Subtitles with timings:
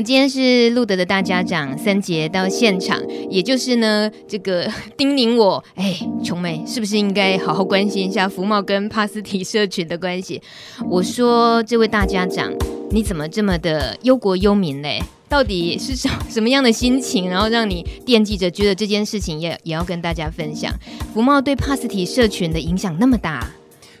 [0.00, 2.98] 呢，今天是路德的大家长三杰到现场，
[3.28, 4.66] 也就是呢，这个
[4.96, 10.40] 叮咛我，哎，琼妹是不是应该好好关心一下福茂跟帕斯提社群的关系？
[10.88, 12.52] 我说，这位大家长，
[12.90, 15.02] 你怎么这么的忧国忧民嘞？
[15.28, 20.72] 到底是什什么样的心情，然后让你惦记着，觉得这件事情也也要跟大家分享？
[21.14, 23.48] 福茂对帕斯提社群的影响那么大？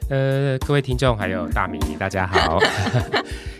[0.08, 2.58] 呃，各位听众还有大米，大家好。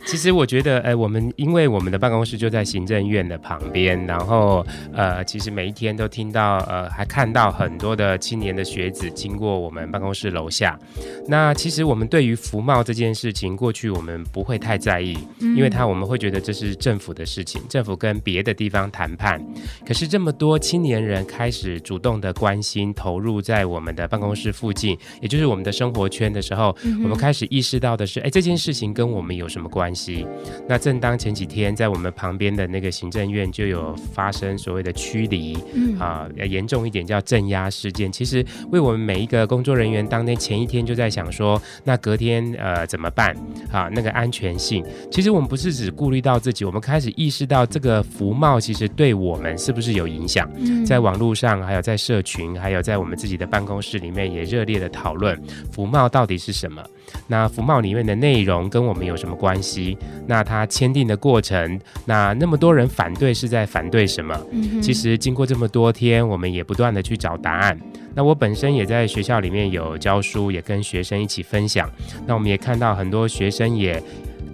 [0.06, 10.78] 其实我觉得，呃，我们因为我们的办公室就在行政院的旁边，然后，呃，其实每一天都听到，呃，还看到很多的青年的学子经过我们办公室楼下。
[11.28, 19.40] 那其实我们对于服贸这件事情，过去我们不会太在意，因为他我们会觉得这是政府的事情，政府跟别的地方谈判。
[19.86, 29.89] 可是这么多青年人开始主动的关心、投入在我们的办公室附近，也就是我们的生活圈的时候，我们开始意识到的是，哎，这件事情跟我们有什么关系？
[30.68, 38.10] 那正当前几天在我们旁边的那个行政院就有发生所谓的驱离，嗯啊，严重一点叫镇压事件。
[38.10, 43.34] 其实为我们每一个工作人员，当天前一天就在想说，那隔天呃怎么办？
[43.70, 50.48] 啊，那个安全性，其实我们不是只顾虑到自己，我们开始意识到这个福茂其实对我们是不是有影响？
[50.84, 55.40] 在网络上，还有在社群，还有在我们自己的办公室里面也热烈的讨论
[55.72, 56.82] 福茂到底是什么？
[57.26, 59.96] 那福茂里面的内容跟我们有什么关系？
[60.26, 64.38] 那他签订的过程，那那么多人反对是在反对什么？
[64.50, 67.78] 嗯，其实经过这么多天，我们也不断的去找答案。
[68.14, 71.88] 那我本身也在学校里面有教书，也跟学生一起分享。
[72.26, 74.02] 那我们也看到很多学生也。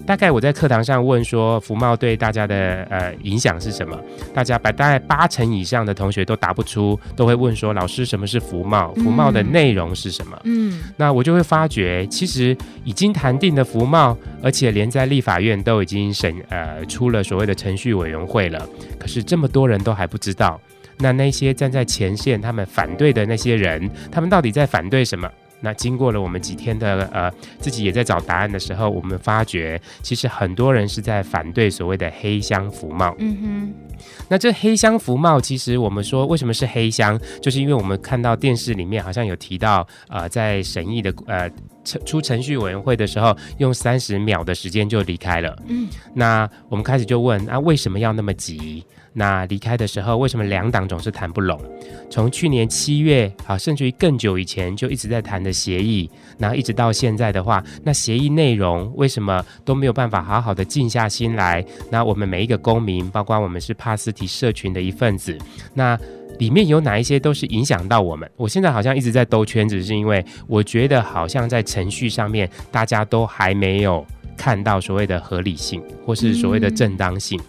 [0.07, 3.99] 大概我在课堂上问说，福茂对大家的呃影响是什么？
[4.33, 8.95] 大家把大概八成以上的同学都答不出，都会问说，老师什么是福茂？
[8.95, 10.41] 福茂的内容是什么？
[10.45, 18.65] 嗯，那我就会发觉，其实已经谈定的福茂，而且连在立法院都已经审呃出了所谓的程序委员会了，
[18.99, 20.61] 可是这么多人都还不知道，
[20.99, 25.29] 那那些站在前线他们反对的那些人，他们到底在反对什么？
[25.61, 33.15] 那经过了我们几天的呃，自己也在找答案的时候，我们发觉其实很多人是在反对所谓的黑箱福帽。
[33.19, 33.75] 嗯哼。
[34.29, 41.51] 那这黑箱福帽，其实我们说为什么是黑箱，就是因为我们看到电视里面好像有提到，呃，在审议的呃
[42.05, 45.57] 出程序委员会的时候，用三十秒的时间就离开了。
[45.67, 45.89] 嗯。
[46.13, 48.85] 那我们开始就问啊，为什么要那么急？
[49.19, 51.59] 那离开的时候，为什么两党总是谈不拢？
[52.11, 61.65] 从去年七月，啊，甚至于更久以前就一直在谈的协议，然后一直到现在的话，那协议内容为什么都没有办法好好的静下心来？
[61.91, 65.37] 那我们每一个公民，包括我们是帕斯提社群的一份子，
[65.73, 65.99] 那
[66.39, 68.31] 里面有哪一些都是影响到我们？
[68.37, 74.05] 我现在好像一直在兜圈子，是因为我觉得好像在程序上面，大家都还没有
[74.37, 77.41] 看到所谓的合理性，或是所谓的正当性。
[77.41, 77.45] 嗯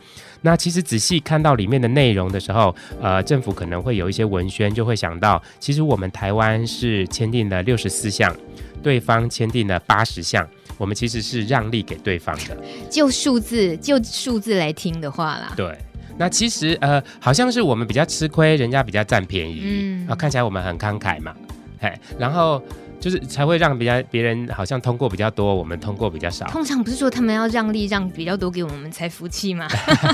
[0.47, 8.33] 那其实仔细看到里面的内容的时候，呃，政府可能会有一些文宣，就会想到，其实我们台湾是签订了六十四项，
[8.81, 10.47] 对方签订了八十项，
[10.77, 12.57] 我们其实是让利给对方的。
[12.89, 15.51] 就数字，就数字来听的话啦。
[15.57, 15.77] 对，
[16.17, 19.59] 那其实呃，好像是我们比较吃亏，人家比较占便宜。
[19.65, 21.35] 嗯，啊，看起来我们很慷慨嘛，
[21.81, 22.63] 嘿，然后。
[22.99, 26.45] 就是才会让别人别人好像通过比较多，我们通过比较少。
[26.47, 29.67] 通常不是说他们要让利让比较多给我们才服气吗？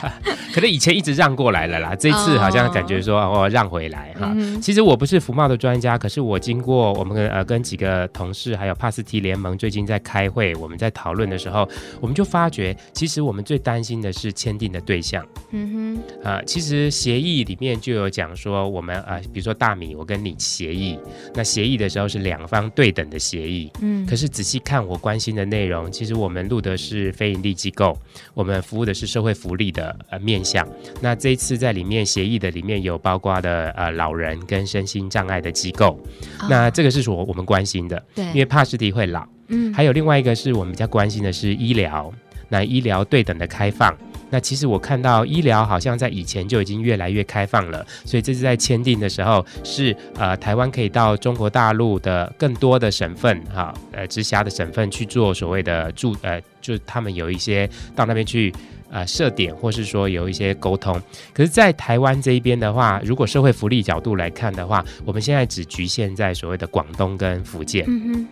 [0.53, 4.31] 可能以前一直让过来了啦， 这次好像感觉说哦让回来哈。
[4.35, 11.67] 嗯、其实我不是福茂的专家，可是我经过我们呃跟几个同事还有帕斯提联盟最近在开会，我们在讨论的时候，
[12.01, 15.25] 我们就发觉其实我们最担心的是签订的对象。
[15.51, 20.99] 嗯哼，啊、呃，其实协议里面就有讲说我们啊、呃，比如说大米，我跟你协议，
[21.33, 22.69] 那协议的时候是两方。
[22.75, 27.97] 对等的协议，嗯，可是仔细看我关心的内容，其实我们录的是非营利机构，
[28.33, 30.67] 我们服务的是社会福利的呃面向。
[30.99, 35.99] 那这一次在里面协议的里面有包括的呃老人跟身心障碍的机构，
[36.39, 42.11] 哦、那这个是我我们关心的，对，因为帕斯蒂会老，嗯，还有另外一个是我们比较关心的是医疗，
[42.49, 43.95] 那医疗对等的开放。
[44.29, 58.51] 那其实我看到医疗好像在以前就已经越来越开放了，所以这是在签订的时候是呃台湾可以到中国大陆的更多的省份哈呃直辖的省份去做所谓的驻呃就他们有一些到那边去
[58.89, 60.99] 呃设点或是说有一些沟通，
[61.31, 67.85] 可是，在台湾这一边的话，如果社会福利角度来看的话，我们现在只局限在所谓的广东跟福建。
[67.87, 68.25] 嗯。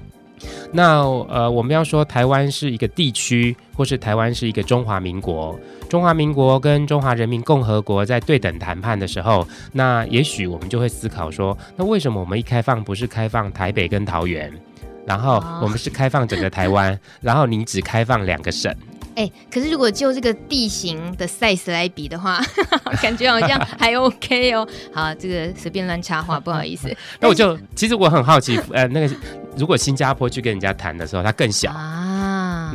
[0.71, 5.59] 那呃，我们要说台湾是一个地区，或是台湾是一个中华民国，
[5.89, 14.51] 中华民国跟中华人民共和国在对等谈判的时候，那也许我们就会思考说，那为什么我们一开放不是开放台北跟桃园，
[15.05, 18.73] 然后我们是开放整个台湾，然后你只开放两个省？
[19.15, 22.39] 哎、欸，可是如果就这个地形的 size 来比的话，
[23.01, 24.67] 感觉好像还 OK 哦。
[24.93, 26.93] 好，这个随便乱插话， 不好意思。
[27.19, 29.15] 那我就其实我很好奇，呃，那个
[29.57, 32.10] 如果新加坡去跟人家谈的时候，它更小啊，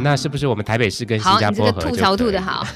[0.00, 1.66] 那是不是我们台北市跟新加坡？
[1.66, 2.66] 好，你这个吐槽吐的好。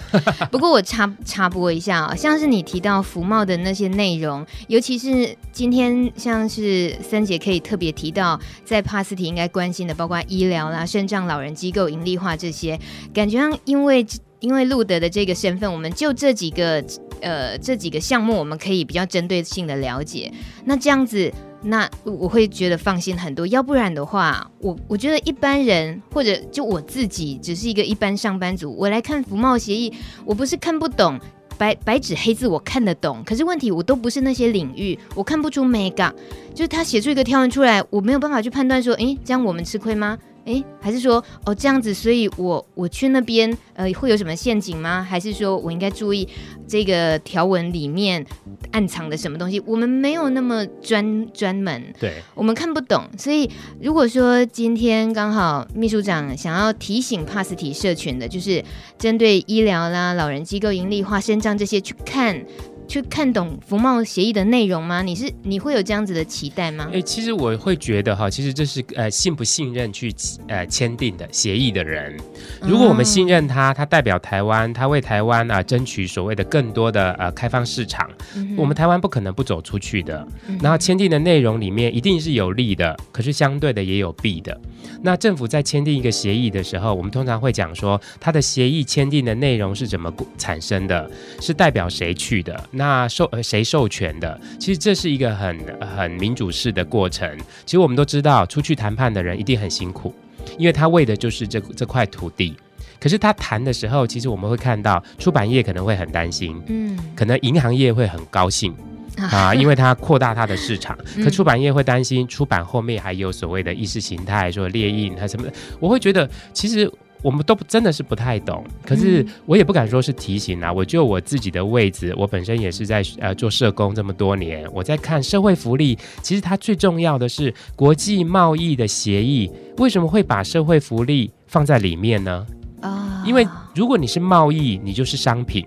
[0.51, 12.79] 不过我插 插播一下啊、哦，像是你提到福茂的那些内容，尤其是今天像是三姐可以特别提到，在帕斯提应该关心的，包括医疗啦、肾脏老人机构盈利化这些，
[13.13, 13.51] 感觉上。
[13.65, 14.07] 因为
[14.41, 16.83] 因为路德的这个身份，我们就这几个
[17.21, 20.33] 呃这几个项目，我们可以比较针对性的了解。
[20.65, 21.31] 那这样子，
[21.63, 23.47] 那我会觉得放心很多。
[23.47, 29.93] 要不然的话，我我觉得一般人或者就我自己只是一个一般上班族，我来看服贸协议，
[30.25, 31.21] 我不是看不懂，
[31.59, 33.23] 白白纸黑字我看得懂。
[33.25, 36.15] 可是问题我都不是那些领域，我看不出美感。
[36.55, 40.19] 就是他写出一个条文出来，我没有办法去判断说，诶，这样我们吃亏吗？
[40.45, 45.07] 诶，还是说哦这样子，所以我我去那边呃会有什么陷阱吗？
[45.09, 46.29] 还是说我应该注意
[46.67, 48.25] 这个条文里面
[48.73, 49.61] 暗藏的什么东西？
[49.67, 53.05] 我们没有那么专专门，对，我们看不懂。
[53.19, 53.51] 所以
[53.81, 58.65] 如果说今天刚好秘书长想要提醒帕斯提社群的，就是
[58.99, 62.45] 针对医疗啦、老人机构盈利化、伸张这些去看。
[62.91, 65.01] 去看懂服贸协议的内容吗？
[65.01, 66.89] 你是你会有这样子的期待吗？
[66.89, 70.13] 哎、欸，其实我会觉得哈，其实这是呃信不信任去
[70.49, 72.17] 呃签订的协议的人。
[72.61, 80.27] 如果我们信任他，他代表台湾，他为台湾啊、呃、争取所谓的更多的呃开放市场，嗯、我们台湾不可能不走出去的。
[80.49, 84.61] 嗯、然后签订的内容里面一定是有利的，可是相对的也有弊的。
[85.03, 91.09] 那政府在签订一个协议的时候，我们通常会讲说，他的协议签订的内容是怎么产生的，
[91.41, 92.61] 是代表谁去的。
[92.81, 94.41] 那授呃谁授权的？
[94.59, 95.55] 其实这是一个很
[95.95, 97.31] 很民主式的过程。
[97.67, 100.15] 其实我们都知道，出去谈判的人一定很辛苦，
[100.57, 102.57] 因为他为的就是这这块土地。
[102.99, 108.75] 可是他谈的时候，其实我们会看到出版业可能会很担心，嗯，可能银行业会很高兴
[109.19, 110.97] 啊，因为他扩大他的市场。
[111.23, 115.53] 可出版业会担心出版后面还有所谓的意识形态，说列印还什么的。
[115.79, 116.91] 我会觉得其实。
[117.23, 120.73] 我们都真的是不太懂，可是我也不敢说是提醒啊。
[120.73, 125.99] 我就我自己的位置，我本身也是在呃做社工这么多年，我在看社会福利。
[126.23, 132.47] 其实它最重要的是国际贸易的协议，为什么会把社会福利放在里面呢？
[132.81, 135.67] 啊，因为如果你是贸易，你就是商品。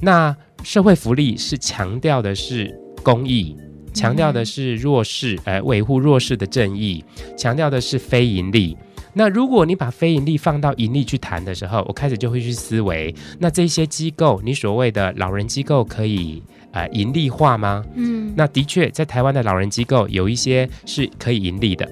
[0.00, 3.54] 那社会福利是强调的是公益，
[3.92, 7.04] 强调的是弱势，呃，维护弱势的正义，
[7.36, 8.76] 强调的是非盈利。
[9.14, 16.42] 那如果你把非盈利放到盈利去谈的时候，我开始就会去思维，那这些机构，你所谓的老人机构可以
[16.72, 17.84] 呃盈利化吗？
[17.94, 21.88] 嗯，那的确，在台湾的老人机构有一些是可以盈利的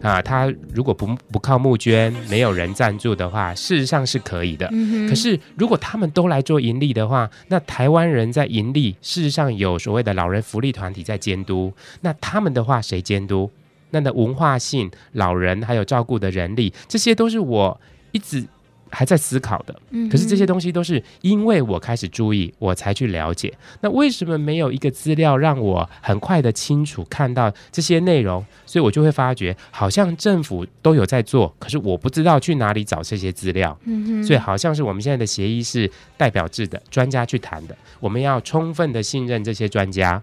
[0.00, 4.68] 啊，他如果不不靠募捐，没有人赞助的话，事实上是可以的。
[4.72, 5.08] 嗯。
[5.08, 13.50] 可是如果他们都来做盈利的话，那台湾人在盈利，事实上有所谓的老人福利团体在监督，那他们的话谁监督？
[13.92, 17.80] 那的文化性、老人还有照顾的人力，这些都是我
[18.10, 18.44] 一直
[18.90, 19.74] 还在思考的。
[19.90, 23.52] 嗯，可是这些东西都是因为我开始注意，我才去了解。
[23.80, 28.44] 那为什么没有一个资料让我很快的清楚看到这些内容？
[28.66, 33.78] 所以我就会发觉，好像政府都有在做，可是我不知道去哪里找这些资料。
[33.84, 40.22] 嗯哼，所以好像是我们现在的协议是代表制的，专家去谈的，我们要充分的信任这些专家。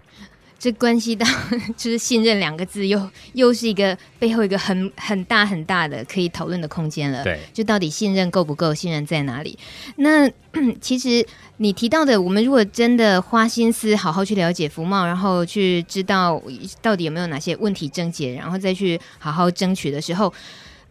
[0.60, 1.26] 这关系到
[1.74, 7.24] 就是信任两个字，又又是一个背后一个很很大很大的可以讨论的空间了。
[7.24, 9.58] 对，就到底信任够不够，信任在哪里？
[9.96, 10.30] 那
[10.82, 11.26] 其实
[11.56, 16.42] 你提到的，我们如果真的花心思好好去了解福茂，然后去知道
[16.82, 20.30] 到底有没有哪些问题症结，然后再去好好争取的时候，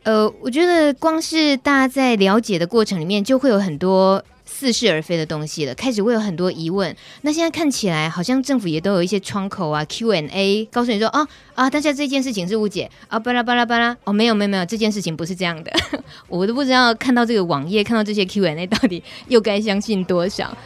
[0.04, 4.24] 呃，我觉得光是大家在了解的过程里面，就会有很多。
[4.52, 6.94] 似是而非的东西了，开始会有很多疑问。
[7.22, 15.72] 那现在看起来，好像政府也都有一些窗口啊，Q&A，告诉你说，哦啊，大家这件事情是误解啊，巴拉巴拉巴拉，哦，没有没有没有，这件事情不是这样的，
[16.28, 20.58] 我都不知道看到这个网页，看到这些 Q&A，到底又该相信多少？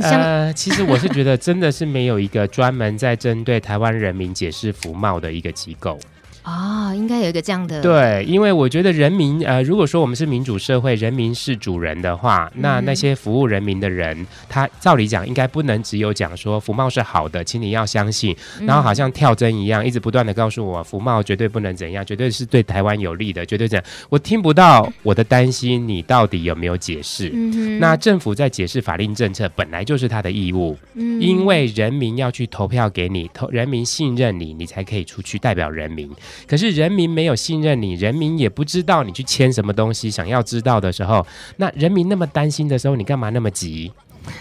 [0.00, 5.98] 呃，其实我是觉得，真的是没有一个专门在针对台湾人民解释服贸的一个机构。
[6.46, 27.28] 啊、哦，应该有一个这样的对，因为我觉得人民呃，如果说我们是民主社会，人民是主人的话，那那些服务人民的人，嗯、他照理讲应该不能只有讲说福茂是好的，请你要相信，然后好像跳针一样，一直不断的告诉我福茂绝对不能怎样，绝对是对台湾有利的，绝对怎样，我听不到我的担心，你到底有没有解释？
[27.34, 36.08] 嗯、那政府在解释法令政策本来就是他的义务，嗯，因为人民要去投票给你，投人民信任你，你才可以出去代表人民。
[36.46, 41.26] 可是人民没有信任你，人民也不知道你去签什么东西，想要知道的时候，
[41.56, 43.92] 那人民那么担心的时候，你干嘛那么急？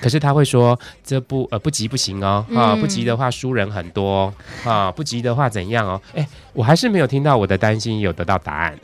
[0.02, 4.34] 可是他会说，这不呃不急不行哦，啊不急的话输人很多
[4.64, 6.02] 啊，不急的话怎样哦？
[6.16, 8.76] 哎，我还是没有听到我的担心有得到答案。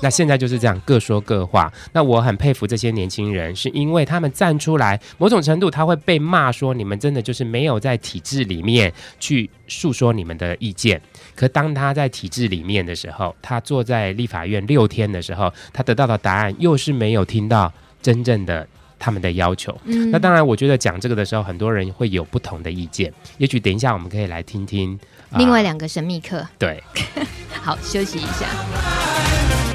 [0.00, 1.72] 那现在就是这样，各说各话。
[1.92, 11.00] 那我很佩服这些年轻人，是因为他们站出来，某种程度他会被骂说，你们真的就是没有在体制里面去诉说你们的意见。
[11.34, 18.66] 可当他在体制里面的时候，他坐在立法院六天的时候，他得到的答案又是没有听到真正的
[18.98, 19.76] 他们的要求。
[19.84, 23.12] 嗯，那当然，我觉得讲这个的时候，很多人会有不同的意见。
[23.38, 24.98] 也许等一下我们可以来听听
[25.36, 26.46] 另外两个神秘客。
[26.58, 26.82] 对，
[27.62, 29.67] 好，休息一下。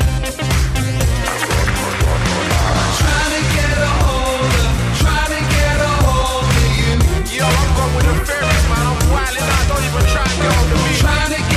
[9.94, 11.53] Trying to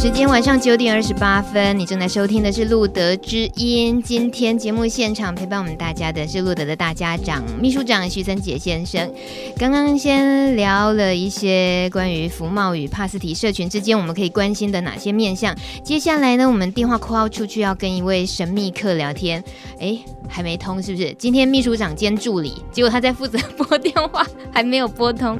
[0.00, 4.02] 时间晚上九点二十八分，你正在收听的是路德之音。
[4.02, 9.12] 今天节目现场陪伴我们大家的是路德的大家长秘书长徐森杰先生。
[9.58, 15.54] 刚刚先聊了一些关于福茂与帕斯提社群之间我们可以关心的哪些面向。
[15.84, 19.44] 接下来呢，我们电话 call 出去要跟一位神秘客聊天。
[19.78, 21.14] 哎，还没通是不是？
[21.18, 25.38] 今天秘书长兼助理，结果他在负责拨电话，还没有拨通。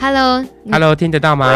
[0.00, 1.46] Hello，Hello，Hello，听得到吗？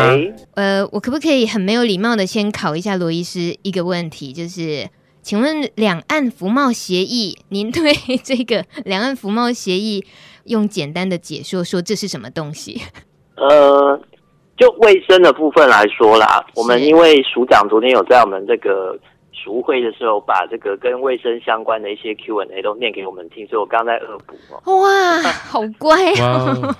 [0.54, 4.86] 呃，我可不可以很没有礼貌的先考一下罗医师一个问题，就是，
[5.22, 10.04] 请问两岸服贸协议，您对这个两岸服贸协议
[10.44, 12.82] 用简单的解说说这是什么东西？
[13.36, 13.98] 呃，
[14.58, 18.98] 就卫生的部分来说啦，我们因为署长昨天有在我们这个。
[19.44, 24.80] 熟会的时候，把这个跟卫生相关的一些 Q&A 都念给我们听，所以我刚在恶补哦。
[24.80, 26.74] 哇，好乖哦！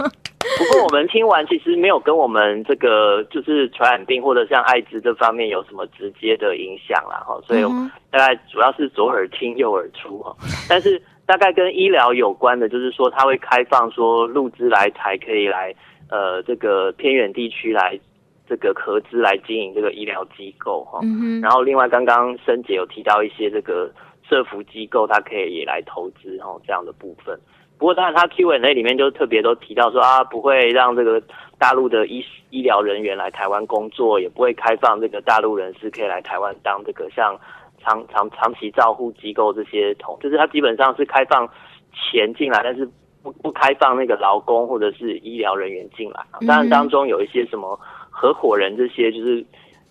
[0.57, 7.63] 不过我们听完，其实没有跟我们这个就是传染病或者像艾滋这方面有什么直接的影响啦哈，所以
[8.11, 10.35] 大概主要是左耳听右耳出哈。
[10.67, 15.75] 但是大概跟医疗有关的，就是说它会开放说陆资来台可以来
[16.09, 18.01] 呃这个偏远地区来。
[18.47, 21.01] 这个合资来经营这个医疗机构哈，
[21.41, 23.91] 然后另外刚刚申姐有提到一些这个
[24.29, 27.39] 社服机构，它可以也来投资哈这样的部分。
[27.79, 31.23] 不过当然，它 Q&A 里面就特别都提到说啊，不会让这个
[31.59, 37.39] 大陆的医医疗人员来台湾工作，也不会开放这个大陆人士可以来台湾当这个像
[37.83, 41.49] 长长长期照护机构这些同，就是它基本上是开放
[41.93, 42.87] 钱进来，但是
[43.23, 46.25] 不不开放那个劳工或者是医疗人员进来。
[46.47, 47.81] 当然当中有一些什么。
[48.17, 49.45] 合伙人这些就是，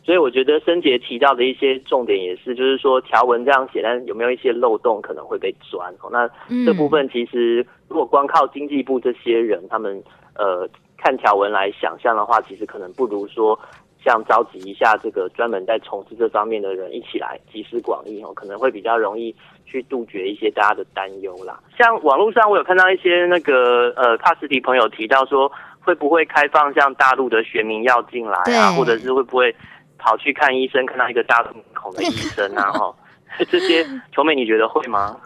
[0.06, 5.94] 所以我觉得森杰提到的一些重点也是，就是说条文这样写，但是有没有一些漏洞可能会被钻？
[6.10, 6.28] 那
[6.66, 10.02] 这部分其实如果光靠经济部这些人他们
[10.36, 13.60] 呃看条文来想象的话，其实可能不如说
[14.04, 21.60] 像召集一下这个专门在从事这方面的人一起来集思广益哦，可能会比较容易去杜绝一些大家的担忧啦。
[21.78, 25.52] 像网络上我有看到一些那个呃帕斯提朋友提到说。
[25.84, 28.72] 会不会开放像大陆的学名药进来啊？
[28.72, 29.54] 或者是会不会
[29.98, 32.72] 跑去看医生，看到一个大陆面孔的医生啊？
[32.74, 32.96] 哈，
[33.50, 35.18] 这些球妹你觉得会吗？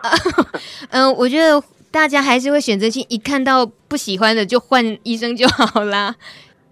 [0.91, 1.61] 嗯、 呃，我觉得
[1.91, 6.15] 大家还是会选择性，一看到不喜欢的就换医生就好啦。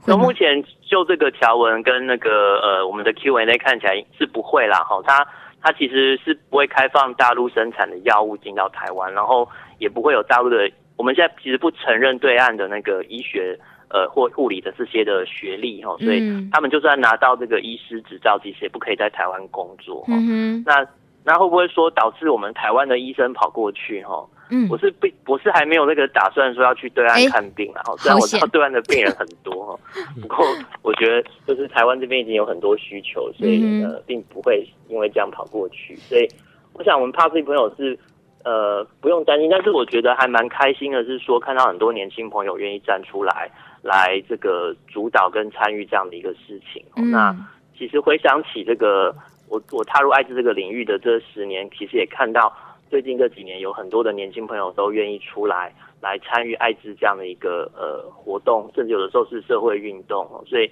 [0.06, 4.84] 那目前就这个条文跟那个呃我们的 Q&A 看起来是不会啦。
[4.84, 5.26] 哈，它
[5.62, 9.50] 它其实是不会开放大陆生产的药物进到台湾，然后
[9.80, 10.70] 也不会有大陆的。
[10.96, 13.60] 我们现在其实不承认对岸的那个医学。
[13.90, 16.20] 呃，或护理的这些的学历哈，所以
[16.52, 20.04] 他们就算拿到这个医师执照，其实也不可以在台湾工作。
[20.08, 20.86] 嗯，那
[21.24, 24.26] 那会不会说导致我们台湾的医生跑过去哈？
[24.52, 27.82] 嗯，我是不，我是还没有那个打算说要去对岸看病啊。
[27.84, 29.80] 哈，虽然我知道对岸的病人很多哈，
[30.22, 30.46] 不过
[30.84, 35.96] 我觉得就是台湾这边已经有很多需求，所以呃，并不会因为这样跑过去。
[35.96, 36.28] 所以
[36.74, 37.98] 我想我们帕斯提朋友是
[38.44, 43.50] 呃不用担心，但是我觉得还蛮开心的是说看到很多年轻朋友愿意站出来。
[43.86, 46.84] 来这个主导跟参与这样的一个事情。
[46.96, 47.36] 嗯、那
[47.78, 49.16] 其实回想起这个，
[49.48, 52.52] 我我踏入艾滋这个领域的这十年，其实也看到
[52.90, 60.26] 最近这几年有很多的年轻朋友都愿意出来来参与艾滋这样的一个呃活动，甚至有的时候是社会运动。
[60.48, 60.70] 所以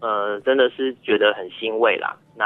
[0.00, 2.16] 呃真的是觉得很欣慰啦。
[2.36, 2.44] 那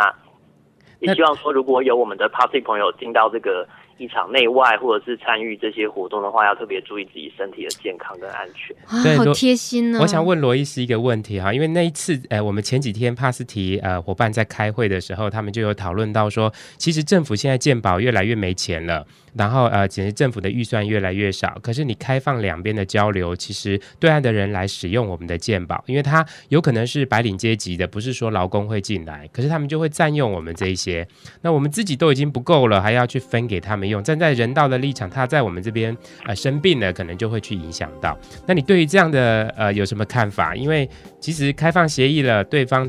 [1.01, 3.67] 也希望说，如果有我们的 Party 朋友进到这个
[4.01, 8.75] 一场内外或者是参与这些活动的话，要特别注意自己身体的健康跟安全。
[9.03, 10.03] 对，好贴心呢、哦。
[10.03, 21.59] 我想问罗医师一个问题哈，因为那一次，呃，我们前几天帕斯提呃伙伴在开会的时候，他们就有讨论到说，其实政府现在健保越来越没钱了，然后呃，其实政府的预算越来越少。
[21.63, 31.07] 可是你开放两边的交流，其实对岸的人来使用我们的健保，因为他有可能是白领阶级的，不是说劳工会进来，可是他们就会占用我们这一些。
[31.43, 33.90] 那我们自己都已经不够了，还要去分给他们。
[33.91, 35.95] 用站在人道的立场，他在我们这边
[36.25, 38.17] 呃生病了，可能就会去影响到。
[38.47, 40.55] 那你对于这样的呃有什么看法？
[40.55, 42.89] 因为其实开放协议了，对方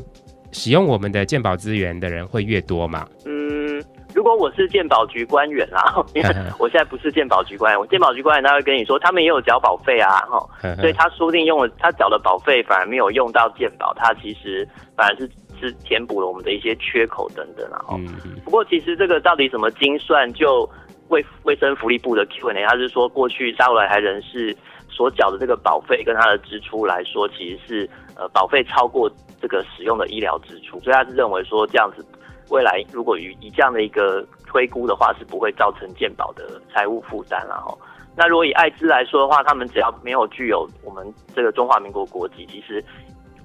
[0.52, 3.06] 使用我们的鉴保资源的人会越多嘛？
[3.24, 3.82] 嗯，
[4.14, 6.28] 如果我是鉴保局官员啦，因为
[6.58, 17.80] 我现在不是鉴保局官员，我鉴保局官员他会跟你说，他们也有缴保费啊，哈，所以他说不定用了他缴的保费反而没有用到鉴保，他其实反而是是填补了我们的一些缺口等等啊。
[17.92, 18.06] 嗯，
[18.44, 20.68] 不过其实这个到底怎么精算就？
[21.12, 24.56] 卫卫生福利部的 Q&A，他是说过去沙乌来台人士
[24.88, 32.02] 所缴的这个保费跟他的支出来说，其实是呃保费超过这个使用的医疗支出，所以他是认为说这样子
[32.48, 37.76] 未来如果以以这样的一个推估的话，是不会造成健保的财务负担了哈。
[38.16, 42.82] 那如果以艾滋来说的话，他们只要没有具有我们这个中华民国国籍，其实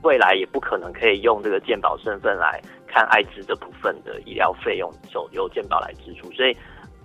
[0.04, 6.56] 未来也不可能可以用这个健保身份来看艾滋的部分的医疗费用，由由健保来支出，所以。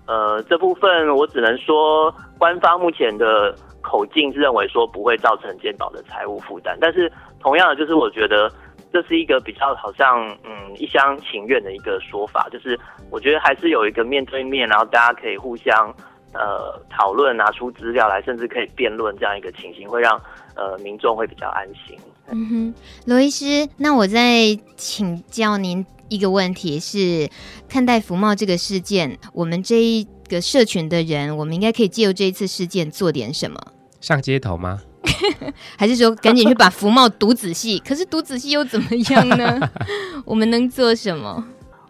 [0.07, 8.51] 呃，这部分我只能说，官方目前的口径是认为说不会造成健保的财务负担，但是同样的，就是我觉得
[8.93, 12.79] 这是一个比较好像嗯一厢情愿的一个说法，就是
[13.11, 15.95] 我觉得还是有一个面对面，然后大家可以互相
[16.33, 20.21] 呃讨论，拿出资料来，甚至可以辩论这样一个情形，会让
[20.57, 21.97] 呃民众会比较安心。
[22.29, 22.75] 嗯哼，
[23.07, 25.85] 罗医师，那我再请教您。
[26.13, 27.29] 一个问题是，
[27.69, 33.59] 看待服贸这个事件，我们这一个社群的人，我们应该可以借由这一次事件做点什么？
[34.01, 34.81] 上街头吗？
[35.79, 37.79] 还是说赶紧去把福茂读仔细？
[37.79, 39.59] 可是读仔细又怎么样呢？
[40.27, 41.43] 我们能做什么？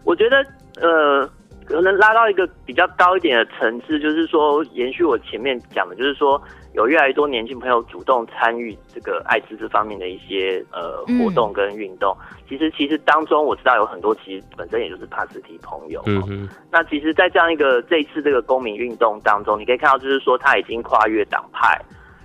[0.05, 0.37] 我觉得，
[0.81, 1.29] 呃，
[1.65, 6.41] 可能拉到一个比较高一点的层次，就是说，延续我前面讲的，就是说。
[6.73, 12.17] 有越来越多年轻朋友主动参与这个艾滋这方面的一些呃活动跟运动。
[12.31, 16.01] 嗯、其实，其实当中我知道有很多其实本身也就是帕斯提朋友。
[16.07, 16.49] 嗯哼。
[16.71, 21.79] 那其实，在这样一个这一次这个公民运动当中，你可以看到，就是说他已经跨越党派，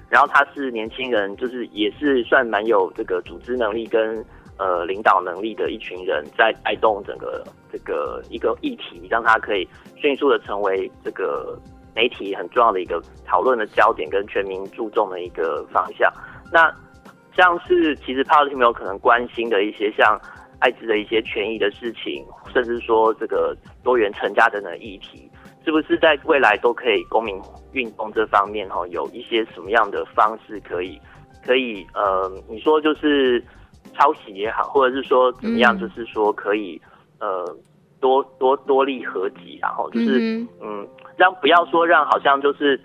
[0.09, 4.25] 然后他是年轻人，就是也是算蛮有这个组织能力跟
[4.59, 9.67] 呃领导能力的一群人，在带动整个这个一个议题，让他可以
[9.97, 11.59] 迅速的成为这个。
[11.95, 16.13] 媒体很重要的一个讨论的焦点跟全民注重的一个方向。
[16.53, 16.73] 那
[17.35, 20.17] 像是其实帕斯提没有可能关心的一些像
[20.61, 25.29] 艾滋的一些权益的事情，甚至说这个多元成家等等议题，
[25.65, 27.37] 是不是在未来都可以公民
[27.73, 31.01] 运动这方面哈，有一些什么样的方式可以
[31.45, 33.43] 可以呃，你说就是
[33.99, 36.81] 抄袭也好，或者是说怎么样，就是说可以
[37.19, 37.45] 呃
[38.01, 40.49] 多多多利合集，然后就是嗯。
[40.63, 42.81] 嗯让不要说让好像就是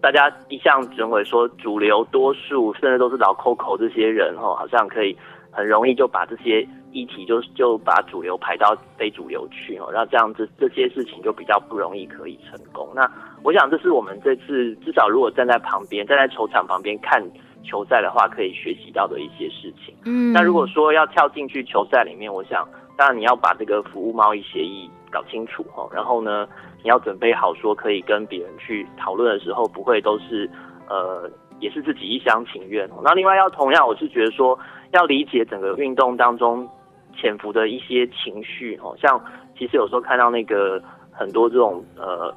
[0.00, 5.14] 大家一向认为说主流多数甚至都是老 Coco 这些人哈，好像可以
[5.50, 12.88] 很容易就把这些议题就就把主流排到非主流去哦，那这样子这些事情就比较不容易可以成功。
[12.94, 13.06] 那
[13.44, 17.22] 我想这是我们这次至少如果站在旁边站在球场旁边看
[17.66, 19.94] 球赛的话，可以学习到的一些事情。
[20.06, 26.46] 嗯，那如果说要跳进去球赛里面，我想当然你要把这个服务贸易协议搞清楚哈，然后呢。
[26.82, 30.48] 你要准备好说可以跟别人去讨论的时候，不会都是
[30.88, 32.88] 呃，也是自己一厢情愿。
[33.02, 34.56] 那另外要同样，我是觉得说
[34.92, 36.68] 要理解整个运动当中
[37.16, 39.20] 潜伏的一些情绪哦，像
[39.58, 42.32] 其实有时候看到那个很多这种呃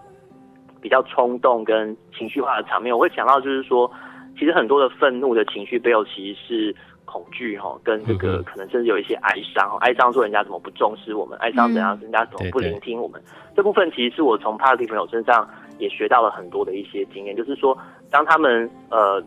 [0.82, 3.92] 比较冲动跟情绪化的场面，我会想到就是说，
[4.40, 6.76] 其实很多的愤怒的情绪背后其实是。
[7.12, 13.20] 恐惧哈，跟这个可能甚至有一些哀伤，哀伤说人家怎么不重视我们，哀伤怎样人家怎么不聆听我们。
[13.56, 15.50] 这部分其实是我从 Party 朋友身上
[15.80, 17.76] 也学到了很多的一些经验，就是说，
[18.12, 19.20] 当他们呃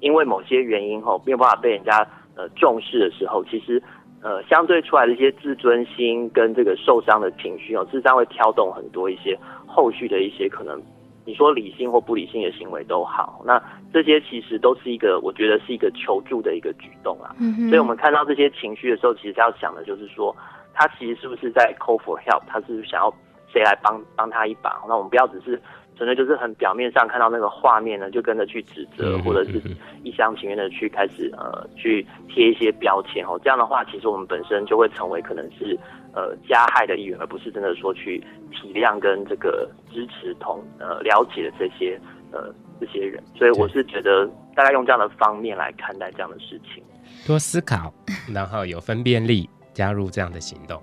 [0.00, 1.98] 因为某些原因哈没有办法被人家
[2.36, 3.82] 呃重视的时候，其实
[4.22, 10.82] 呃相对出来的一些自尊心跟这个受伤的情绪哦，事实上会挑动很多一些后续的一些可能。
[11.26, 13.60] 你说理性或不理性的行为都好，那
[13.92, 17.34] 这些其实都是一个，我觉得是一个求助的一个举动啊。
[17.40, 17.68] 嗯哼。
[17.68, 20.34] 所以我们看到这些情绪的时候，其实要想的就是说，
[20.72, 22.42] 他其实是不是在 call for help？
[22.46, 23.12] 他是不是想要
[23.52, 24.80] 谁来帮帮他一把？
[24.88, 25.60] 那我们不要只是
[25.96, 29.60] 纯粹就是很表面上看到那个画面呢，就跟着去指责，或者是
[30.04, 33.40] 一厢情愿的去开始呃去贴一些标签哦。
[33.42, 35.76] 这样的话，其实我们本身就会成为可能是
[36.16, 38.18] 呃加害的一员，而不是真的说去
[38.50, 42.00] 体谅跟这个支持同呃了解的这些
[42.32, 43.22] 呃这些人。
[43.36, 46.82] 所以我是觉得大概用这样的方面来看待这样的事情，
[47.26, 47.92] 多思考，
[48.34, 50.82] 然后有分辨力，加入这样的行动。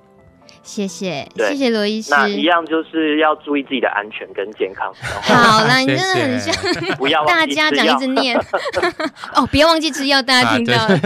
[0.64, 2.10] 谢谢，谢谢罗医师。
[2.12, 4.92] 那一样就是要注意自己的安全跟健康。
[5.22, 6.56] 好啦，你真的很像
[6.96, 8.40] 不要大家长一直念
[9.36, 10.98] 哦，不要忘记吃药，大家听到了。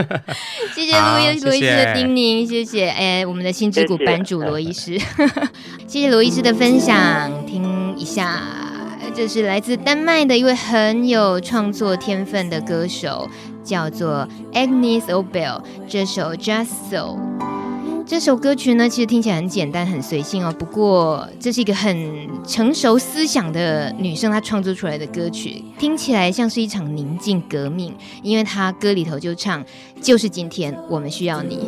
[0.73, 4.97] 谢谢罗医罗医师的叮咛，谢谢哎，我们的新之谷版主罗医师，
[5.87, 6.95] 谢谢罗医师的分享。
[7.47, 8.39] 听一下，
[9.15, 13.27] 这是来自丹麦的一位很有创作天分的歌手，
[13.63, 17.17] 叫做 Agnes Obel，这首 Just So。
[18.07, 20.55] 这首歌曲呢，其实听起来很简单、很随性哦。
[20.57, 27.93] 不过，这是一个很成熟思想的女生她创作出来的歌曲，听起来像是一场宁静革命，
[28.23, 29.61] 因为她歌里头就唱
[30.01, 31.59] ：“就是今天，我们需要你。”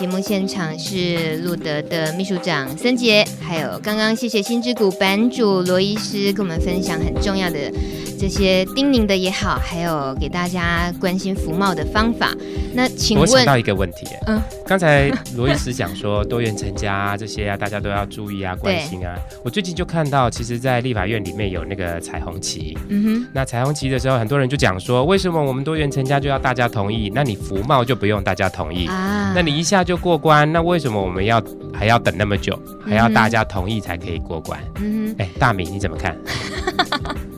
[0.00, 7.70] 节目现场是路德的秘书长森杰，还有刚刚谢谢心之谷版主罗医师跟我们分享很重要的
[8.20, 12.34] 这些叮咛的也好，还有给大家关心福茂的方法。
[12.74, 19.18] 那请问，我想到一个问题，嗯，刚才罗医师讲说多元成家啊这些啊，大家都要注意啊，关心啊。
[19.42, 27.10] 我最近就看到，其实，在立法院里面有那个彩虹旗，嗯哼，那彩虹旗的时候，很多人就讲说，为什么我们多元成家就要大家同意？
[27.14, 29.32] 那你福茂就不用大家同意啊？
[29.34, 34.60] 那你一下就过关，那为什么我们要还要等那么久，还要大家同意才可以过关？
[34.76, 36.14] 嗯哼，哎，大米你怎么看？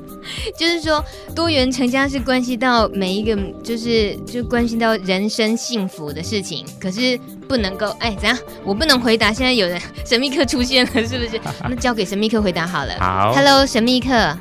[0.57, 6.67] 就是说，多元成家是关系到每一个，就是就关系到人生幸福的事情。
[6.81, 8.37] 可是不能够，哎，怎样？
[8.65, 9.33] 我不能回答。
[9.33, 11.41] 现在有人神秘客出现了，是不是？
[11.69, 12.95] 那交给神秘客回答好了。
[12.99, 14.37] 好，Hello，神秘客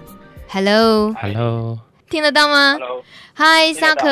[0.50, 1.78] ，Hello，Hello，
[2.10, 2.78] 听得到吗
[3.36, 4.08] ？Hi，萨克，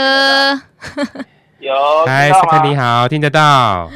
[1.60, 1.74] 有，
[2.06, 3.90] Hi，萨克你好，听得到。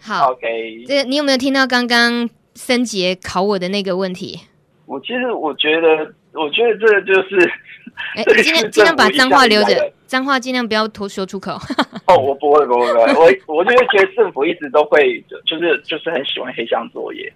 [0.00, 0.84] 好，OK。
[0.86, 4.40] 这个你有没有听到刚刚森杰考我的那个问题？
[4.86, 6.12] 我其实我觉得。
[6.38, 7.50] 我觉得这就是，
[8.14, 11.52] 哎，尽量尽量把脏话留着，脏话尽量不要吐说出口。
[12.06, 17.32] 哦，我不会，不会，不会，我我就是觉得政府一直都会，就是就是很喜欢黑箱作业，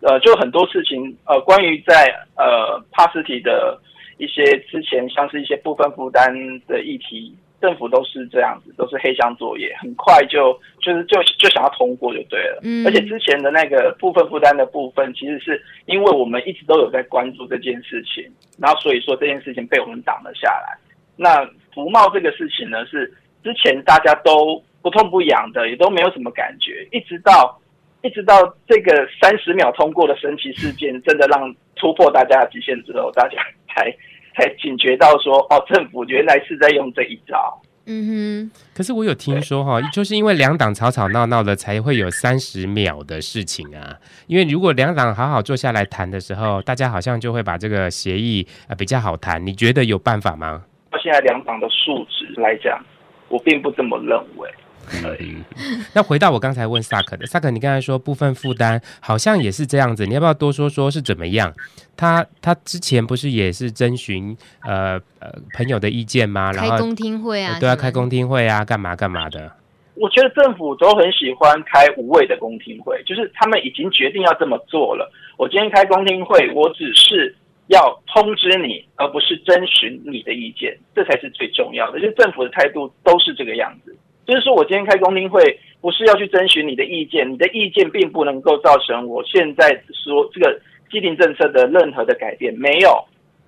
[0.00, 3.78] 呃，就很多事情，呃，关于在呃帕斯提的
[4.18, 6.32] 一些之前，像是一些部分负担
[6.66, 7.36] 的议题。
[7.64, 12.60] 政府都是这样子，都是黑箱作业，很快就就是就就想要通过就对了。
[12.62, 20.76] 嗯，而且之前的那个部分负担的部分，其实是因为我们一直都有在关注这件事情，然后所以说这件事情被我们挡了下来。
[21.16, 21.42] 那
[21.74, 23.10] 服贸这个事情呢，是
[23.42, 27.58] 之前大家都不痛不痒的，也都没有什么感觉，一直到
[28.02, 33.90] 一直到这个三十秒通过的神奇事件，真的让突破大家的极限之后，大家才。
[34.36, 37.60] 才警觉到说，哦，政府原来是在用这一招。
[37.86, 38.50] 嗯哼。
[38.74, 43.96] 可是我有听说哈，就是因为两党吵吵闹闹的，才会有三十秒的事情啊。
[44.26, 49.44] 因为如果两党好好坐下来谈的时候，大家好像就会把这个协议啊比较好谈。
[49.46, 50.62] 你觉得有办法吗？
[51.02, 52.82] 现在两党的素质来讲，
[53.28, 54.48] 我并不这么认为。
[54.92, 55.44] 嗯，
[55.94, 61.52] 那回到我刚才问萨克的，萨克，你刚才说部分负担好像也是这样子，你要不要多说说是怎么样？
[61.96, 66.50] 他他之前不是也是征询呃呃朋友的意见吗？
[66.52, 69.52] 然后开公听会啊，对啊，开公听会啊，干嘛干嘛的？
[69.94, 75.08] 我觉得政府都很喜欢开无谓的公听会，就是他们已经决定要这么做了。
[75.36, 77.32] 我今天开公听会，我只是
[77.68, 82.00] 要通知你，而不是征询你的意见，这才是最重要的。
[82.00, 83.96] 就是政府的态度都是这个样子。
[84.26, 90.60] 就是说，我今天开公听会，不是要去征询你的意见，你的意见并不能够造成我现在说这个
[90.90, 93.04] 既定政策的任何的改变，没有。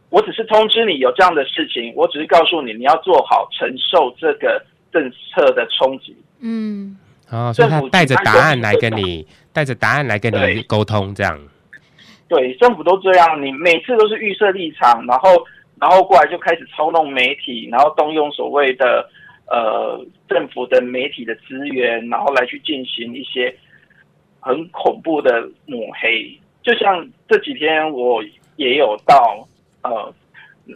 [0.08, 6.16] 我只是通知你有这样的事情，我只是告诉你你要做好承受这个政策的冲击。
[6.40, 6.96] 嗯，
[7.30, 11.38] 哦，所以他带着答案来跟你，带着答案来跟你沟通，这样。
[12.28, 15.44] 对，政府都这样，你每次都是预设立场，然后
[15.80, 19.08] 然后过来就开始操弄媒体，然后动用所谓的
[19.46, 23.54] 呃政府的媒体的资源，然后来去进行一些
[24.40, 26.38] 很恐怖的抹黑。
[26.62, 28.22] 就像这几天我
[28.56, 29.46] 也有到
[29.82, 30.12] 呃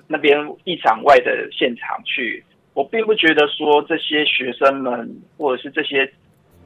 [0.06, 6.08] 那边一场外的现场去，我并不觉得说这些学生们或者是这些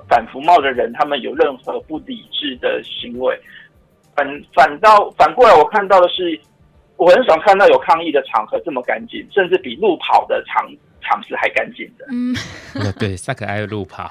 [0.09, 3.39] 反服贸的人，他们有任何不理智的行为。
[4.15, 6.39] 反反倒反过来，我看到的是，
[6.97, 10.71] 我很少看到有抗议的场合这么干净，甚至比路跑的场
[11.05, 12.07] 场子还干净的。
[12.11, 12.35] 嗯，
[12.99, 14.11] 对， 萨克爱路跑。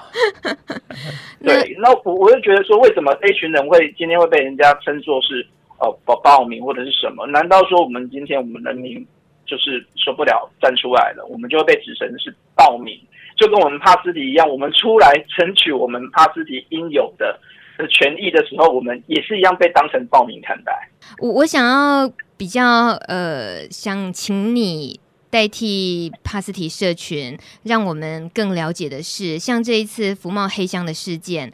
[1.43, 5.45] 对，那我我就觉得说，为什么这群人会今天会被人家称作是
[5.79, 7.27] 呃报报名或者是什么？
[7.27, 9.05] 难道说我们今天我们人民
[9.45, 12.97] 就是受不了站出来了，我们就会被指成是暴民？
[13.35, 17.39] 就跟我们帕斯提一样，我们出来争取我们帕斯提应有的。
[17.75, 20.87] 的权益的时候，我们也是一样被当成暴民看待。
[21.17, 24.99] 我我想要比较呃，想请你
[25.33, 31.51] 代替帕斯提社群，让我们更了解的是，像这一次福茂黑箱的事件，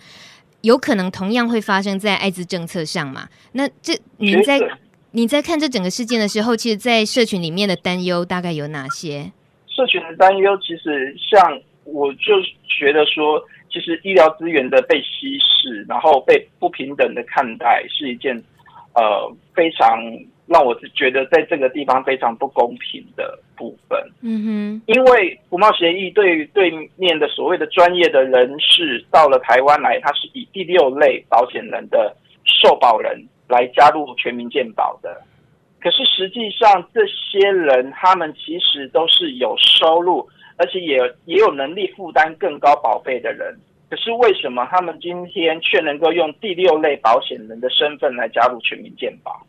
[0.60, 3.30] 有可能同样会发生在艾滋政策上嘛？
[3.54, 4.60] 那这你在
[5.12, 9.32] 你在看这整个事件的时候，其实，在社群里面的担忧大概有哪些？
[9.70, 13.42] 社群的担忧，其实像我就觉得说。
[13.72, 18.36] 其实医疗资源的被稀释，然后被不平等的看待，是一件
[18.96, 20.02] 呃非常
[20.48, 24.00] 让我觉得在这个地方非常不公平的部分。
[24.22, 35.22] 嗯哼，因为服贸协议对于对面的所谓的专业的人士到了台湾来，他是以第六类保险人的受保人来加入全民健保的。
[35.80, 40.28] 可是实际上，这些人他们其实都是有收入。
[40.62, 43.58] 而且也也有能力负担更高保费的人，
[43.89, 49.41] 可是为什么他们今天却能够用第六类保险人的身份来加入全民健保？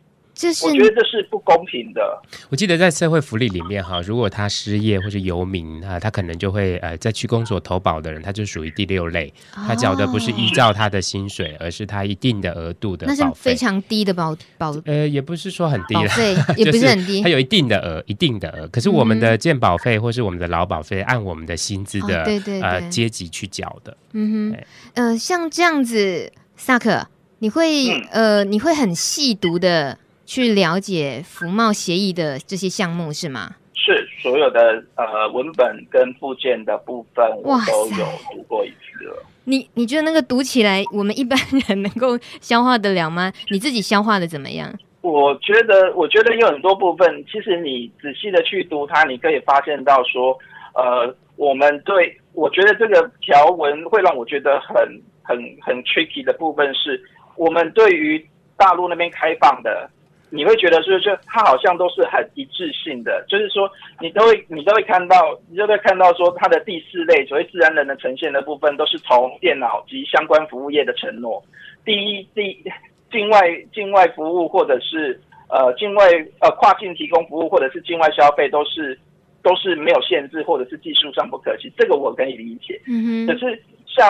[0.64, 2.01] 我觉得这是不公平的。
[2.49, 14.75] 我记得在社会福利里面哈，如果他失业或是游民啊，他可能就会呃在区公所投保的人，他就属于第六类，他缴的不是依照他的薪水，而是他一定的额度的保费，那是非常低的保保。
[14.87, 18.66] 呃，也不是说很低了，对，也不 是很低，他有一定的额，一定的额。
[18.69, 23.97] 可是我们的健保费或是我们的劳保费，按我们的薪资的、哦、对对对呃阶级去缴的。
[24.12, 24.64] 嗯哼，
[24.95, 27.09] 呃，像这样子，萨克，
[27.40, 29.99] 你会、嗯、呃你会很细读的。
[30.31, 33.57] 去了解服贸协议的这些项目是吗？
[33.75, 39.25] 是所有的呃文本跟附件的部分，我都有读过一次了。
[39.43, 43.33] 你你觉得那个读起来，我们一般人能够消化得了吗？
[43.51, 44.73] 你自己消化的怎么样？
[45.01, 50.38] 我觉得，我觉得有很多部分，其实你仔细的去读它，你可以发现到说，
[50.77, 54.77] 呃，我们对，我觉得这个条文会让我觉得很
[55.25, 57.03] 很很 tricky 的部分是，
[57.35, 58.25] 我们对于
[58.57, 59.90] 大陆那边开放的。
[60.31, 71.43] 你会觉得是，就它好像都是很一致性的，就是说，你都会你都会看到，你就会看到说，它的第四类所谓自然人的呈现的部分，都是从电脑及相关服务业的承诺。
[71.85, 72.62] 第一，第
[73.11, 73.40] 境外
[73.73, 76.07] 境外服务或者是呃境外
[76.40, 78.99] 呃跨境提供服务或者是境外消费，都是
[79.43, 82.81] 都是没有限制或者是技术上不可及，这个我可以理解。
[82.87, 83.27] 嗯哼。
[83.27, 84.09] 可是像。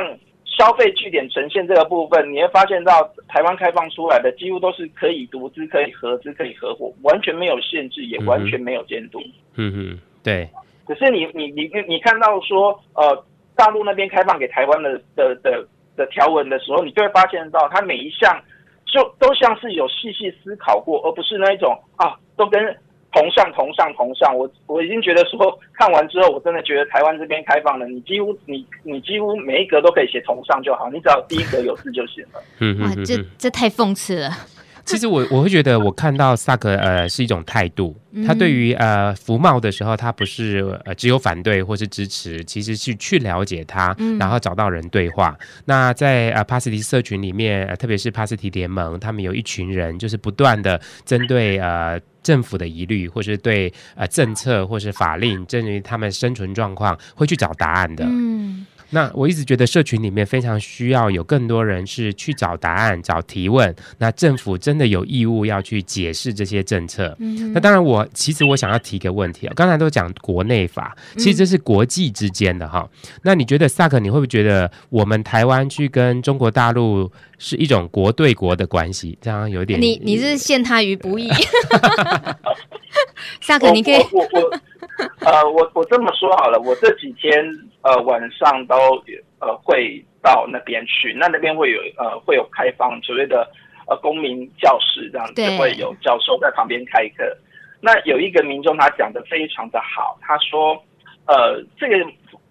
[0.59, 9.21] 消费据点呈现这个部分，你会发现到台湾开放出来的几乎都是可以独资、可以合资、可以合伙，完全没有限制，也完全没有监督。
[9.57, 10.49] 嗯嗯，对。
[10.85, 13.25] 可是你你你你看到说，呃，
[13.57, 18.39] 大陆那边开放给台湾的的的的条文的时候，你就会发现到它每一项
[18.85, 22.77] 就都像是有细细思考过，而不是那一种啊，都跟。
[23.13, 32.43] 同上同上同上，我我已经觉得说 看完之后，我真的觉得台湾这边开放了，你几乎你你几乎每一格都可以写同上就好，你只要第一格有字就行了。
[32.61, 34.31] 嗯哇，这这太讽刺了。
[34.85, 45.37] 其实我我会觉得，我看到萨克呃是一种态度，他对于呃服贸的时候，他不是呃只有反对或是支持，其实是去了解他，然后找到人对话。
[45.39, 58.05] 嗯、那在呃帕斯提社群里面，呃、特别是帕斯提联盟，他们有一群人，就是不断的针对呃政府的疑虑，或是对呃政策或是法令，针对他们生存状况，会去找答案的。
[58.07, 58.67] 嗯。
[58.91, 63.75] 那我一直觉得社群里面非常需要有更多人是去找答案、找提问。
[63.99, 67.17] 那政府真的有义务要去解释这些政策。
[67.21, 72.89] 嗯，那当然我，我其实我想要提个问题啊，刚才都讲国内法，其实这是国际之间的哈。
[73.05, 79.17] 嗯，那你觉得萨克，你会不会觉得我们台湾去跟中国大陆是一种国对国的关系？
[79.21, 81.31] 这样有点你你是陷他于不义。
[83.41, 84.41] 萨克，你可以我我，
[84.80, 84.80] 我
[85.25, 87.45] 呃我我这么说好了，我这几天。
[87.83, 88.77] 呃，晚上都
[89.41, 93.51] 呃会到那边去，那那边会有呃会有开放所谓的
[93.89, 97.25] 呃公民教室这样子，对会有教授在旁边开课。
[97.81, 100.75] 那有一个民众他讲的非常的好，他说，
[101.27, 101.97] 呃，这个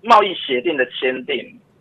[0.02, 1.38] 贸易协定的签订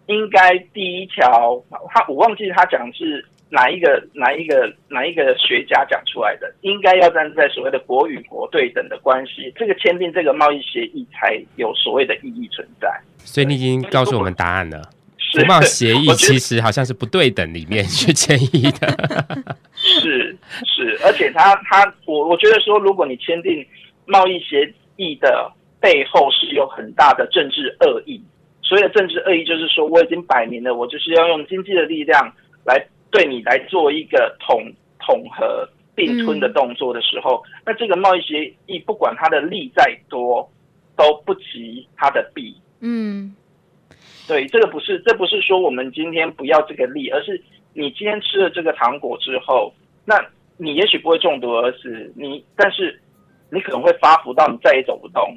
[0.09, 3.24] 应该第一条，他我忘记他讲是。
[3.50, 6.52] 哪一个哪一个哪一个学家讲出来的？
[6.61, 12.88] 应该要站在所谓的国与国对等的关系，这个签订这个贸易协议才有所谓的意义存在。
[13.18, 14.82] 所以你已经告诉我们答案了。
[15.18, 18.88] 是贸协议 其实好像是不对等里面去签议的。
[19.76, 23.64] 是是，而且他他我我觉得说，如果你签订
[24.06, 28.22] 贸易协议的背后是有很大的政治恶意，
[28.62, 32.32] 所谓的政治恶意就是说，我已经摆明了，我就是要用经济的力量
[32.64, 32.87] 来。
[33.10, 34.62] 对你来做一个统
[34.98, 40.48] 统合并吞的动作的时候，嗯、那这个贸易协议不管它的利再多，
[40.96, 42.54] 都不及它的弊。
[42.80, 43.34] 嗯，
[44.26, 47.42] 对，这个不是，这不是说我们今天不要这个利，而是
[47.72, 49.72] 你今天吃了这个糖果之后，
[50.04, 50.14] 那
[50.56, 53.00] 你也许不会中毒而死，你但是
[53.50, 55.36] 你可能会发福到你再也走不动。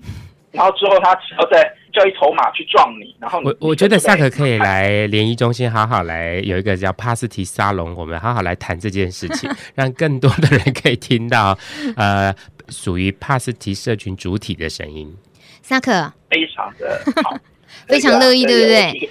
[0.51, 11.57] 然后之后他只要再叫一头马去撞你，然后我我觉得萨克可以来联谊中心好好来有一个叫帕斯提沙龙，我们好好来谈这件事情， 让更多的人可以听到
[11.95, 12.33] 呃
[12.69, 15.13] 属于帕斯提社群主体的声音。
[15.61, 17.37] 萨克非常的好，
[17.87, 19.09] 非常乐意，对不对？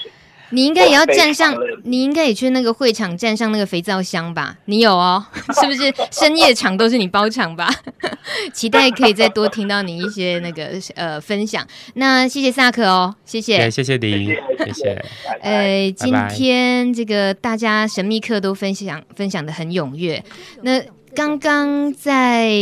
[0.51, 4.57] 你应该也要站上，你应该也去那个会场站上那个肥皂箱吧？
[4.67, 5.25] 你有哦，
[5.61, 7.73] 是不是深夜场都是你包场吧？
[8.53, 11.67] 期待可以再多听到你一些那个呃分享。
[11.95, 14.35] 那谢谢萨克哦，谢谢，谢谢你，
[14.65, 15.05] 谢谢。
[15.41, 20.23] 呃，今天这个大家神秘客都分享分享的很踊跃。
[20.63, 20.83] 那
[21.15, 22.53] 刚刚在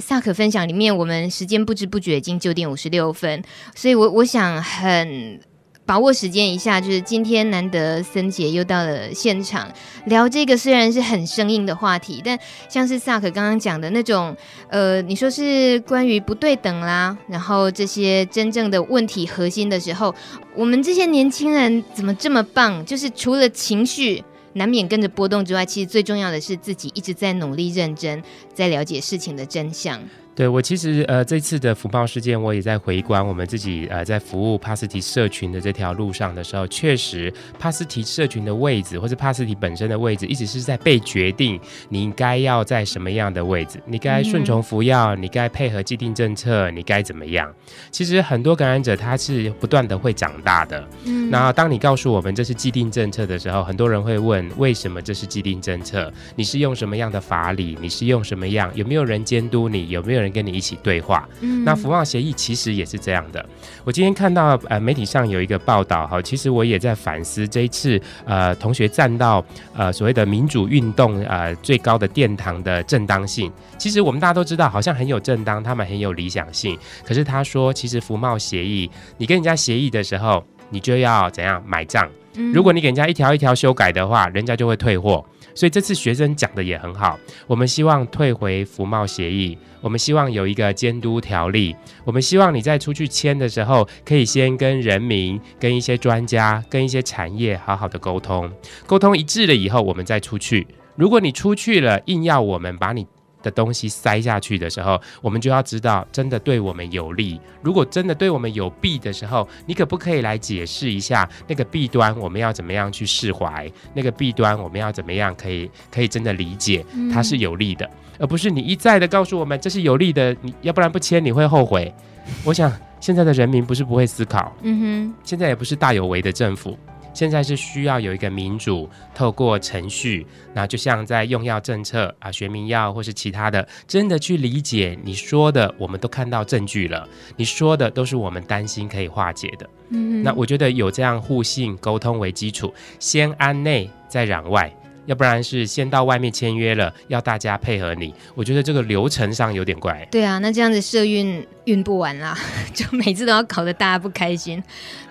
[0.00, 3.42] 萨克分享里面，我们时间不知不觉已经九点五十六分，
[3.74, 5.40] 所以我我想很。
[5.84, 9.68] 把握时间一下，就是今天难得森姐又到了现场
[10.06, 14.34] 聊这个，虽然是很生硬的话题，但像是萨克刚刚讲的那种，
[14.68, 20.14] 呃，你说是关于不对等啦，然后这些真正的问题核心的时候，
[20.54, 22.84] 我们这些年轻人怎么这么棒？
[22.86, 28.22] 就是除了情绪难免跟着波动之外，其实最重要的是自己一直在努力认真，
[28.54, 30.00] 在了解事情的真相。
[30.34, 47.52] 对，我其实呃这次的福报事件，我也在回观我们自己呃在服务帕斯提社群的这条路上的时候，确实帕斯提社群的位置或者帕斯提本身的位置，一直是在被决定你应该要在什么样的位置，你该顺从服药，你该配合既定政策，你该怎么样？
[47.90, 50.82] 其实很多感染者他是不断的会长大的。
[51.04, 56.10] 嗯，然后当你告诉我们这是既定政策的时候，很多人会问为什么这是既定政策？
[56.34, 57.76] 你是用什么样的法理？
[57.82, 58.70] 你是用什么样？
[58.74, 59.90] 有没有人监督你？
[59.90, 63.44] 有没有人跟你一起对话，嗯，那服贸协议其实也是这样的。
[63.84, 73.52] 我今天看到呃媒体上有一个报道哈，其实我也在反思这一次呃同学站到呃所谓的民主运动呃最高的殿堂的正当性。
[73.76, 76.78] 其实我们大家都知道，好像很有正当，他们很有理想性。
[77.04, 82.08] 可是他说，其实服贸协议，你跟人家协议的时候，你就要怎样买账？
[82.54, 85.24] 如果你给人家一条一条修改的话，人家就会退货。
[85.54, 98.50] 所以这次学生讲的也很好，我们希望退回服贸协议，我们希望有一个监督条例，我们希望你在出去签的时候，可以先跟人民、跟一些专家、跟一些产业好好的沟通，
[98.86, 100.66] 沟通一致了以后，我们再出去。
[100.94, 103.04] 如果你出去了，硬要我们把你
[103.42, 107.40] 的东西塞下去的时候，我们就要知道，真的对我们有利。
[107.60, 112.16] 如果真的对我们有弊的时候，你可不可以来解释一下那个弊端？
[112.20, 113.68] 我们要怎么样去释怀？
[113.94, 117.90] 那个弊端我们要怎么样可以可以真的理解它是有利的，嗯、
[118.22, 121.92] 而不是你一再的告诉我们这是有利的，你要不然不签你会后悔。
[122.46, 126.78] 我想现在的人民不是不会思考，嗯哼，现在也不是大有为的政府。
[127.12, 137.06] 现在是需要有一个民主，透过程序，那就像在用药政策啊，学名药或是其他的，真的去理解你说的，我们都看到证据了，
[137.36, 139.68] 你说的都是我们担心可以化解的。
[139.90, 144.72] 嗯，那我觉得有这样互信沟通为基础，先安内再攘外。
[145.06, 150.06] 要不然是先到外面签约了，要大家配合你，我觉得这个流程上有点怪。
[150.10, 152.38] 对啊，那这样子社运运不完啦，
[152.72, 154.62] 就每次都要搞得大家不开心，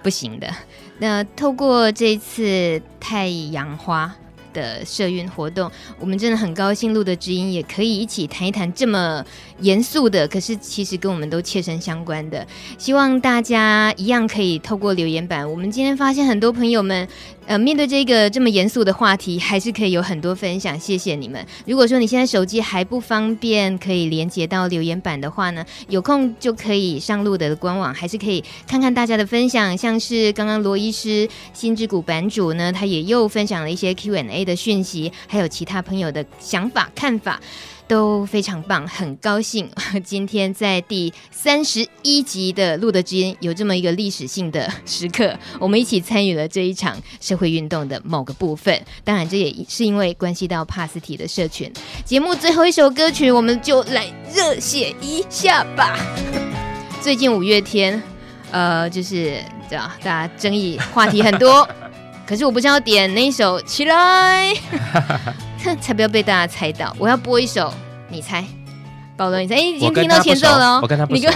[0.01, 0.47] 不行的。
[0.99, 4.13] 那透过这次太阳花
[4.53, 9.25] 的社运活动，我们真的很高兴，路的知音也可以一起谈一谈这么
[9.61, 12.45] 严肃的，可是其实跟我们都切身相关的。
[12.77, 17.07] 希望大家一样可以透过留言板，我们今天发现很多朋友们。
[17.47, 20.79] 呃，面对这个这么严肃的话题，还是可以有很多分享。
[20.79, 21.43] 谢谢你们。
[21.65, 29.75] 如果说你现在手机还不方便可以连接到留言板的话呢，有空就可以上路的官网，还是可以看看大家的分享。
[29.75, 37.41] 像是刚刚罗医师心之谷版主呢，他也又分享了一些 Q&A 的讯息，还有其他朋友的想法看法。
[37.91, 39.69] 都非常棒，很高兴
[40.01, 48.81] 今天在第三十一集的露德之音有这么一个历史性的时刻，我们一起参与了这一场社会运动的某个部分。
[49.03, 51.69] 当然，这也是因为关系到帕斯提的社群。
[52.05, 55.99] 节目最后一首歌曲，我们就来热血一下吧。
[57.01, 58.01] 最近五月天，
[58.51, 61.67] 呃，就是这样，大家争议话题很多，
[62.25, 64.53] 可是我不是要点那一首起来。
[65.63, 66.95] 哼，才不要被大家猜到！
[66.97, 67.73] 我要播一首，
[68.09, 68.43] 你猜，
[69.17, 70.79] 保罗，你猜，哎，已经听到前奏了哦。
[70.81, 71.21] 我跟他不熟。
[71.21, 71.33] 你跟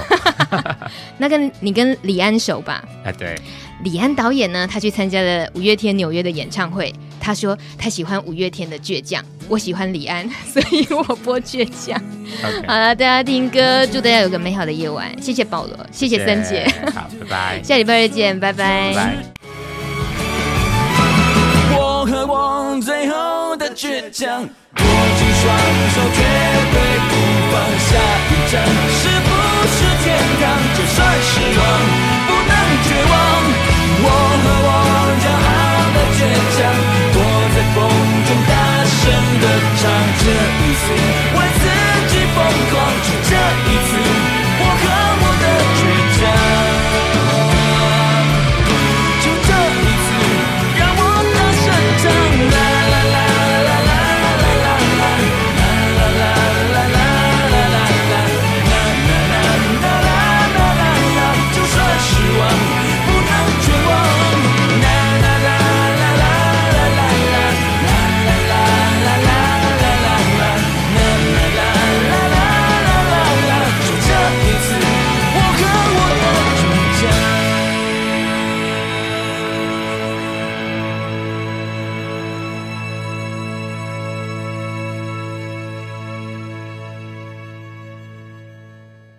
[1.17, 2.83] 那跟你跟李安熟吧？
[3.05, 3.35] 啊，对。
[3.83, 6.93] 李安导演呢，他去参加了五月天纽约的演唱会。
[7.19, 12.01] 他说他喜欢五月天的倔强，我喜欢李安， 所以我播倔强。
[12.65, 15.11] 好了，大家听歌，祝大家有个美好的夜晚。
[15.21, 16.65] 谢谢保罗，谢谢森姐。
[16.93, 17.63] 好，拜拜。
[17.63, 18.93] 下礼拜再见，拜拜。
[18.93, 19.44] 拜拜
[23.75, 25.43] 倔强，握紧双
[25.93, 26.19] 手绝
[26.71, 26.75] 对
[27.09, 27.11] 不
[27.51, 27.91] 放下
[28.31, 29.29] 一站，是不
[29.67, 30.05] 是天
[30.39, 30.43] 堂？
[30.75, 31.61] 就算失望，
[32.25, 32.55] 不能
[32.85, 33.13] 绝望。
[34.01, 34.07] 我
[34.41, 34.69] 和我，
[35.19, 35.51] 骄傲
[35.93, 36.19] 的倔
[36.55, 36.57] 强，
[37.11, 37.17] 躲
[37.53, 37.77] 在风
[38.25, 38.51] 中大
[38.87, 39.01] 声
[39.41, 39.43] 的
[39.81, 39.83] 唱。
[40.19, 41.64] 这一次。